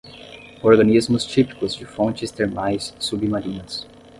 Organismos 0.63 1.27
típicos 1.27 1.79
de 1.79 1.85
fontes 1.85 2.31
termais 2.37 2.95
submarinas 2.97 3.85